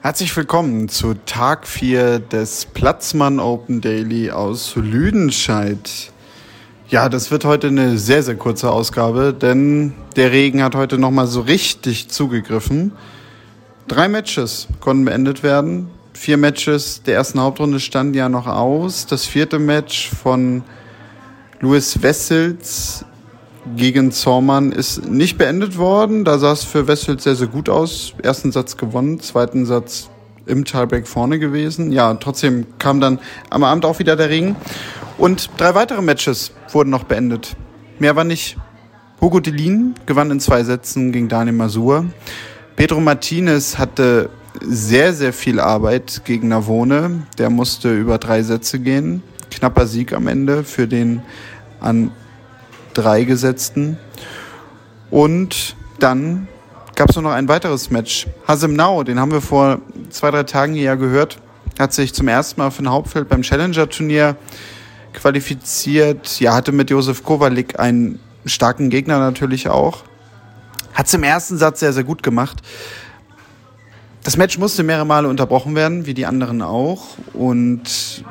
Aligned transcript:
Herzlich 0.00 0.36
willkommen 0.36 0.88
zu 0.88 1.14
Tag 1.26 1.66
4 1.66 2.20
des 2.20 2.66
Platzmann 2.66 3.40
Open 3.40 3.80
Daily 3.80 4.30
aus 4.30 4.76
Lüdenscheid. 4.76 6.12
Ja, 6.88 7.08
das 7.08 7.32
wird 7.32 7.44
heute 7.44 7.66
eine 7.66 7.98
sehr, 7.98 8.22
sehr 8.22 8.36
kurze 8.36 8.70
Ausgabe, 8.70 9.34
denn 9.34 9.94
der 10.14 10.30
Regen 10.30 10.62
hat 10.62 10.76
heute 10.76 10.98
nochmal 10.98 11.26
so 11.26 11.40
richtig 11.40 12.08
zugegriffen. 12.10 12.92
Drei 13.88 14.06
Matches 14.06 14.68
konnten 14.78 15.04
beendet 15.04 15.42
werden. 15.42 15.90
Vier 16.12 16.36
Matches 16.36 17.02
der 17.02 17.16
ersten 17.16 17.40
Hauptrunde 17.40 17.80
standen 17.80 18.14
ja 18.14 18.28
noch 18.28 18.46
aus. 18.46 19.04
Das 19.04 19.26
vierte 19.26 19.58
Match 19.58 20.10
von 20.10 20.62
Louis 21.58 22.00
Wessels 22.00 23.04
gegen 23.76 24.12
Zormann 24.12 24.72
ist 24.72 25.08
nicht 25.08 25.38
beendet 25.38 25.78
worden. 25.78 26.24
Da 26.24 26.38
sah 26.38 26.52
es 26.52 26.64
für 26.64 26.86
Wessels 26.86 27.24
sehr, 27.24 27.34
sehr 27.34 27.46
gut 27.46 27.68
aus. 27.68 28.14
Ersten 28.22 28.52
Satz 28.52 28.76
gewonnen, 28.76 29.20
zweiten 29.20 29.66
Satz 29.66 30.10
im 30.46 30.64
Tiebreak 30.64 31.06
vorne 31.06 31.38
gewesen. 31.38 31.92
Ja, 31.92 32.14
trotzdem 32.14 32.66
kam 32.78 33.00
dann 33.00 33.18
am 33.50 33.64
Abend 33.64 33.84
auch 33.84 33.98
wieder 33.98 34.16
der 34.16 34.30
Regen. 34.30 34.56
Und 35.18 35.50
drei 35.56 35.74
weitere 35.74 36.02
Matches 36.02 36.52
wurden 36.72 36.90
noch 36.90 37.04
beendet. 37.04 37.56
Mehr 37.98 38.16
war 38.16 38.24
nicht. 38.24 38.56
Hugo 39.20 39.40
Delin 39.40 39.94
gewann 40.06 40.30
in 40.30 40.40
zwei 40.40 40.62
Sätzen 40.62 41.10
gegen 41.10 41.28
Daniel 41.28 41.56
Masur. 41.56 42.06
Pedro 42.76 43.00
Martinez 43.00 43.78
hatte 43.78 44.30
sehr, 44.60 45.12
sehr 45.12 45.32
viel 45.32 45.58
Arbeit 45.58 46.22
gegen 46.24 46.48
Navone. 46.48 47.24
Der 47.36 47.50
musste 47.50 47.94
über 47.94 48.18
drei 48.18 48.42
Sätze 48.42 48.78
gehen. 48.78 49.22
Knapper 49.50 49.86
Sieg 49.86 50.12
am 50.12 50.28
Ende 50.28 50.62
für 50.62 50.86
den 50.86 51.22
an 51.80 52.12
drei 52.98 53.24
gesetzten. 53.24 53.96
Und 55.10 55.76
dann 55.98 56.48
gab 56.96 57.10
es 57.10 57.16
noch 57.16 57.30
ein 57.30 57.48
weiteres 57.48 57.90
Match. 57.90 58.26
Hasim 58.46 58.74
Nau, 58.74 59.04
den 59.04 59.20
haben 59.20 59.30
wir 59.30 59.40
vor 59.40 59.78
zwei, 60.10 60.30
drei 60.30 60.42
Tagen 60.42 60.74
ja 60.74 60.96
gehört, 60.96 61.38
hat 61.78 61.92
sich 61.92 62.12
zum 62.12 62.28
ersten 62.28 62.60
Mal 62.60 62.70
für 62.70 62.82
ein 62.82 62.90
Hauptfeld 62.90 63.28
beim 63.28 63.42
Challenger-Turnier 63.42 64.36
qualifiziert. 65.12 66.40
Ja, 66.40 66.54
hatte 66.54 66.72
mit 66.72 66.90
Josef 66.90 67.22
Kowalik 67.22 67.78
einen 67.78 68.18
starken 68.44 68.90
Gegner 68.90 69.18
natürlich 69.20 69.68
auch. 69.68 70.02
Hat 70.92 71.06
es 71.06 71.14
im 71.14 71.22
ersten 71.22 71.56
Satz 71.56 71.80
sehr, 71.80 71.92
sehr 71.92 72.04
gut 72.04 72.22
gemacht. 72.24 72.62
Das 74.24 74.36
Match 74.36 74.58
musste 74.58 74.82
mehrere 74.82 75.06
Male 75.06 75.28
unterbrochen 75.28 75.76
werden, 75.76 76.04
wie 76.06 76.14
die 76.14 76.26
anderen 76.26 76.62
auch. 76.62 77.16
Und 77.32 78.24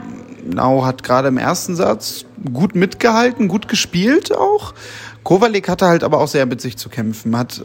Nau 0.46 0.86
hat 0.86 1.04
gerade 1.04 1.30
im 1.30 1.38
ersten 1.38 1.76
Satz 1.76 2.26
gut 2.50 2.76
mitgehalten, 2.76 3.48
gut 3.48 3.68
gespielt 3.68 4.36
auch. 4.36 4.74
Kovalik 5.24 5.68
hatte 5.68 5.88
halt 5.88 6.04
aber 6.04 6.20
auch 6.20 6.28
sehr 6.28 6.46
mit 6.46 6.62
sich 6.62 6.78
zu 6.78 6.90
kämpfen, 6.90 7.38
hat 7.38 7.64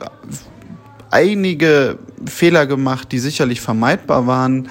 einige 1.10 1.98
Fehler 2.26 2.66
gemacht, 2.66 3.12
die 3.12 3.18
sicherlich 3.18 3.60
vermeidbar 3.60 4.26
waren. 4.26 4.68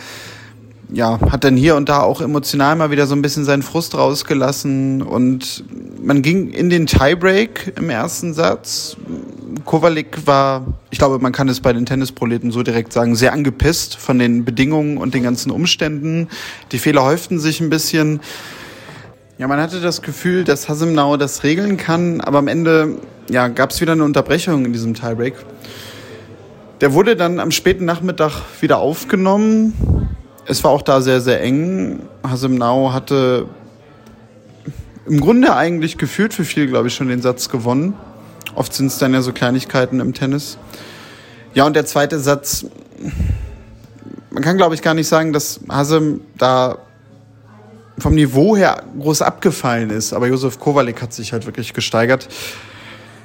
Ja, 0.94 1.20
hat 1.32 1.46
dann 1.46 1.56
hier 1.56 1.78
und 1.78 1.88
da 1.88 2.02
auch 2.02 2.20
emotional 2.20 2.76
mal 2.76 2.92
wieder 2.92 3.08
so 3.08 3.16
ein 3.16 3.22
bisschen 3.22 3.46
seinen 3.46 3.62
Frust 3.62 3.96
rausgelassen 3.96 5.02
und 5.02 5.64
man 6.04 6.22
ging 6.22 6.50
in 6.50 6.70
den 6.70 6.86
Tiebreak 6.86 7.74
im 7.78 7.90
ersten 7.90 8.34
Satz. 8.34 8.98
Kovalik 9.64 10.28
war, 10.28 10.66
ich 10.90 10.98
glaube, 10.98 11.20
man 11.20 11.32
kann 11.32 11.48
es 11.48 11.62
bei 11.62 11.72
den 11.72 11.86
Tennisproleten 11.86 12.52
so 12.52 12.62
direkt 12.62 12.92
sagen, 12.92 13.16
sehr 13.16 13.32
angepisst 13.32 13.96
von 13.96 14.20
den 14.20 14.44
Bedingungen 14.44 14.98
und 14.98 15.14
den 15.14 15.24
ganzen 15.24 15.50
Umständen. 15.50 16.28
Die 16.74 16.80
Fehler 16.80 17.04
häuften 17.04 17.40
sich 17.40 17.62
ein 17.62 17.70
bisschen. 17.70 18.20
Ja, 19.42 19.48
man 19.48 19.60
hatte 19.60 19.82
das 19.82 20.04
Gefühl, 20.04 20.44
dass 20.44 20.70
Hasimnau 20.70 21.18
das 21.18 21.42
regeln 21.42 21.76
kann, 21.76 22.22
aber 22.22 22.38
am 22.38 22.48
Ende 22.48 23.00
ja, 23.28 23.48
gab 23.48 23.72
es 23.72 23.82
wieder 23.82 23.94
eine 23.94 24.04
Unterbrechung 24.04 24.66
in 24.66 24.72
diesem 24.72 24.94
Tiebreak. 24.94 25.34
Der 26.80 26.94
wurde 26.94 27.16
dann 27.16 27.40
am 27.40 27.50
späten 27.50 27.86
Nachmittag 27.86 28.34
wieder 28.60 28.78
aufgenommen. 28.78 30.10
Es 30.46 30.64
war 30.64 30.70
auch 30.70 30.84
da 30.84 31.02
sehr, 31.02 31.22
sehr 31.22 31.42
eng. 31.42 32.04
Hasimnau 32.22 32.94
hatte 32.94 33.48
im 35.08 35.20
Grunde 35.20 35.56
eigentlich 35.56 35.98
gefühlt 35.98 36.36
für 36.36 36.46
viel, 36.46 36.68
glaube 36.68 36.90
ich, 36.90 36.94
schon 36.94 37.08
den 37.08 37.24
Satz 37.24 37.50
gewonnen. 37.50 37.96
Oft 38.54 38.76
sind 38.76 38.92
es 38.92 39.00
dann 39.00 39.12
ja 39.12 39.24
so 39.24 39.34
Kleinigkeiten 39.34 40.02
im 40.02 40.14
Tennis. 40.14 40.60
Ja, 41.56 41.66
und 41.66 41.76
der 41.76 41.88
zweite 41.88 42.20
Satz, 42.20 42.68
man 44.30 44.44
kann, 44.44 44.58
glaube 44.58 44.76
ich, 44.76 44.84
gar 44.84 44.94
nicht 44.94 45.08
sagen, 45.08 45.34
dass 45.34 45.62
Hasem 45.68 46.22
da 46.38 46.78
vom 48.02 48.16
Niveau 48.16 48.58
her 48.58 48.84
groß 49.00 49.22
abgefallen 49.22 49.92
ist, 49.92 50.12
aber 50.14 50.28
Josef 50.28 50.60
Kowalik 50.60 51.04
hat 51.04 51.14
sich 51.14 51.34
halt 51.34 51.46
wirklich 51.46 51.74
gesteigert. 51.74 52.28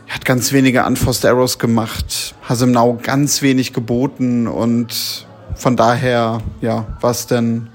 Er 0.07 0.17
hat 0.17 0.27
ganz 0.27 0.53
wenige 0.53 0.85
Unforced 0.85 1.25
Arrows 1.25 1.59
gemacht, 1.59 2.35
Hasemnau 2.47 2.99
ganz 3.03 3.41
wenig 3.41 3.73
geboten 3.73 4.47
und 4.47 5.27
von 5.55 5.77
daher, 5.77 6.43
ja, 6.61 6.87
war 7.01 7.11
es 7.11 7.27
dann 7.27 7.71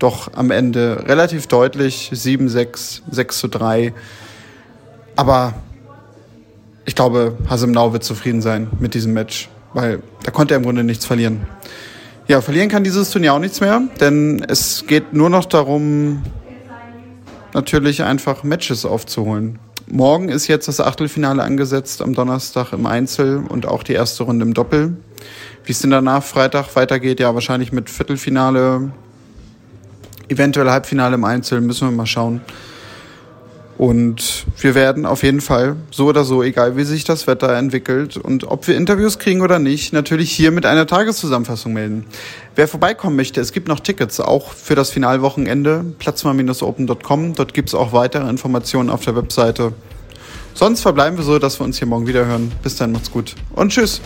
doch 0.00 0.34
am 0.34 0.50
Ende 0.50 1.04
relativ 1.06 1.46
deutlich 1.46 2.10
7-6, 2.12 3.02
6 3.08 3.38
zu 3.38 3.48
3. 3.48 3.94
Aber 5.14 5.54
ich 6.84 6.96
glaube, 6.96 7.38
Hasemnau 7.48 7.92
wird 7.92 8.02
zufrieden 8.02 8.42
sein 8.42 8.66
mit 8.80 8.94
diesem 8.94 9.12
Match, 9.12 9.48
weil 9.72 10.02
da 10.24 10.32
konnte 10.32 10.54
er 10.54 10.58
im 10.58 10.64
Grunde 10.64 10.82
nichts 10.82 11.06
verlieren. 11.06 11.46
Ja, 12.26 12.40
verlieren 12.40 12.70
kann 12.70 12.84
dieses 12.84 13.10
Turnier 13.10 13.34
auch 13.34 13.38
nichts 13.38 13.60
mehr, 13.60 13.82
denn 14.00 14.42
es 14.48 14.86
geht 14.86 15.12
nur 15.12 15.28
noch 15.28 15.44
darum, 15.44 16.22
natürlich 17.52 18.02
einfach 18.02 18.44
Matches 18.44 18.86
aufzuholen. 18.86 19.58
Morgen 19.86 20.30
ist 20.30 20.48
jetzt 20.48 20.66
das 20.66 20.80
Achtelfinale 20.80 21.42
angesetzt 21.42 22.00
am 22.00 22.14
Donnerstag 22.14 22.72
im 22.72 22.86
Einzel 22.86 23.44
und 23.46 23.66
auch 23.66 23.82
die 23.82 23.92
erste 23.92 24.22
Runde 24.22 24.46
im 24.46 24.54
Doppel. 24.54 24.96
Wie 25.64 25.72
es 25.72 25.80
denn 25.80 25.90
danach 25.90 26.22
Freitag 26.22 26.74
weitergeht, 26.76 27.20
ja, 27.20 27.34
wahrscheinlich 27.34 27.72
mit 27.72 27.90
Viertelfinale, 27.90 28.90
eventuell 30.28 30.70
Halbfinale 30.70 31.16
im 31.16 31.24
Einzel, 31.24 31.60
müssen 31.60 31.88
wir 31.88 31.94
mal 31.94 32.06
schauen. 32.06 32.40
Und 33.76 34.33
wir 34.58 34.74
werden 34.74 35.06
auf 35.06 35.22
jeden 35.22 35.40
Fall, 35.40 35.76
so 35.90 36.06
oder 36.06 36.24
so, 36.24 36.42
egal 36.42 36.76
wie 36.76 36.84
sich 36.84 37.04
das 37.04 37.26
Wetter 37.26 37.54
entwickelt 37.56 38.16
und 38.16 38.44
ob 38.44 38.66
wir 38.68 38.76
Interviews 38.76 39.18
kriegen 39.18 39.40
oder 39.40 39.58
nicht, 39.58 39.92
natürlich 39.92 40.30
hier 40.32 40.50
mit 40.50 40.66
einer 40.66 40.86
Tageszusammenfassung 40.86 41.72
melden. 41.72 42.06
Wer 42.54 42.68
vorbeikommen 42.68 43.16
möchte, 43.16 43.40
es 43.40 43.52
gibt 43.52 43.68
noch 43.68 43.80
Tickets, 43.80 44.20
auch 44.20 44.52
für 44.52 44.74
das 44.74 44.90
Finalwochenende, 44.90 45.84
platzmal-open.com. 45.98 47.34
Dort 47.34 47.54
gibt 47.54 47.68
es 47.68 47.74
auch 47.74 47.92
weitere 47.92 48.28
Informationen 48.28 48.90
auf 48.90 49.04
der 49.04 49.16
Webseite. 49.16 49.72
Sonst 50.54 50.82
verbleiben 50.82 51.16
wir 51.18 51.24
so, 51.24 51.38
dass 51.38 51.58
wir 51.58 51.64
uns 51.64 51.78
hier 51.78 51.88
morgen 51.88 52.06
wieder 52.06 52.26
hören. 52.26 52.52
Bis 52.62 52.76
dann, 52.76 52.92
macht's 52.92 53.10
gut 53.10 53.34
und 53.54 53.72
tschüss. 53.72 54.00